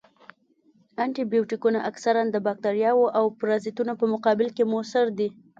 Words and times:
انټي 1.03 1.23
بیوټیکونه 1.31 1.79
اکثراً 1.89 2.23
د 2.31 2.37
باکتریاوو 2.45 3.05
او 3.17 3.25
پرازیتونو 3.39 3.93
په 3.99 4.05
مقابل 4.13 4.47
کې 4.55 4.63
موثر 4.71 5.05
دي. 5.17 5.29